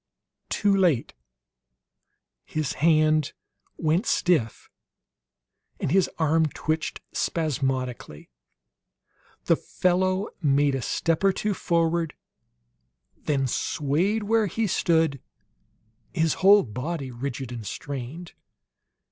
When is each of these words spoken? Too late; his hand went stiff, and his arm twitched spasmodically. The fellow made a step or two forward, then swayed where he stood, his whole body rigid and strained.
Too 0.49 0.75
late; 0.75 1.13
his 2.43 2.73
hand 2.73 3.33
went 3.77 4.07
stiff, 4.07 4.67
and 5.79 5.91
his 5.91 6.09
arm 6.17 6.47
twitched 6.47 7.01
spasmodically. 7.13 8.31
The 9.45 9.55
fellow 9.55 10.29
made 10.41 10.73
a 10.73 10.81
step 10.81 11.23
or 11.23 11.31
two 11.31 11.53
forward, 11.53 12.15
then 13.15 13.45
swayed 13.45 14.23
where 14.23 14.47
he 14.47 14.65
stood, 14.65 15.21
his 16.15 16.33
whole 16.41 16.63
body 16.63 17.11
rigid 17.11 17.51
and 17.51 17.63
strained. 17.63 18.33